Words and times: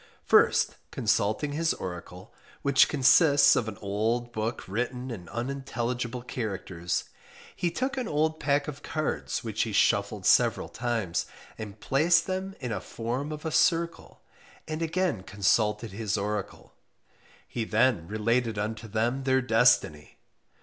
First 0.25 0.77
consulting 0.89 1.51
his 1.51 1.75
oracle, 1.75 2.33
which 2.63 2.89
consists 2.89 3.55
of 3.55 3.67
an 3.67 3.77
old 3.83 4.33
book 4.33 4.63
written 4.67 5.11
in 5.11 5.29
unintelligible 5.29 6.23
characters, 6.23 7.03
he 7.55 7.69
took 7.69 7.97
an 7.97 8.07
old 8.07 8.39
pack 8.39 8.67
of 8.67 8.81
cards 8.81 9.43
which 9.43 9.61
he 9.61 9.71
shuffled 9.71 10.25
several 10.25 10.69
times, 10.69 11.27
and 11.55 11.79
placed 11.79 12.25
them 12.25 12.55
in 12.59 12.71
a 12.71 12.81
form 12.81 13.31
of 13.31 13.45
a 13.45 13.51
circle, 13.51 14.23
and 14.67 14.81
again 14.81 15.21
consulted 15.21 15.91
his 15.91 16.17
oracle, 16.17 16.73
he 17.47 17.63
then 17.63 18.07
related 18.07 18.57
unto 18.57 18.87
them 18.87 19.21
their 19.23 19.39
destiny. 19.39 20.17